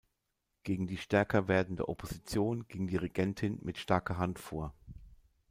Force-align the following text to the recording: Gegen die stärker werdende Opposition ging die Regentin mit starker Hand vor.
Gegen 0.63 0.87
die 0.87 0.97
stärker 0.97 1.47
werdende 1.47 1.87
Opposition 1.87 2.67
ging 2.67 2.87
die 2.87 2.95
Regentin 2.95 3.59
mit 3.61 3.77
starker 3.77 4.17
Hand 4.17 4.39
vor. 4.39 4.73